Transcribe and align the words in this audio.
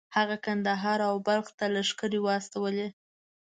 هغه 0.17 0.35
کندهار 0.45 0.99
او 1.09 1.15
بلخ 1.27 1.47
ته 1.57 1.65
لښکرې 1.73 2.19
واستولې. 2.23 2.87